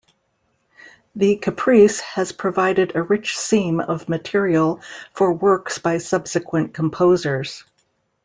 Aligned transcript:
The 1.15 1.35
caprice 1.35 1.99
has 1.99 2.31
provided 2.31 2.95
a 2.95 3.03
rich 3.03 3.37
seam 3.37 3.79
of 3.79 4.09
material 4.09 4.81
for 5.13 5.31
works 5.31 5.77
by 5.77 5.99
subsequent 5.99 6.73
composers. 6.73 7.63